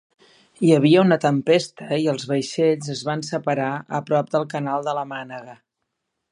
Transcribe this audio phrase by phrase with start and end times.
[0.67, 3.69] Hi havia una tempesta i els vaixells es van separar
[3.99, 5.59] a prop del canal de la Mànega.